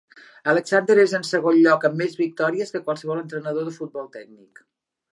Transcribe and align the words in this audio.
Alexander 0.53 0.95
és 1.01 1.13
en 1.17 1.27
segon 1.33 1.59
lloc 1.67 1.87
amb 1.91 2.01
més 2.03 2.17
victòries 2.23 2.75
que 2.77 2.85
qualsevol 2.89 3.23
entrenador 3.25 3.71
de 3.71 3.79
futbol 3.81 4.13
tècnic. 4.21 4.69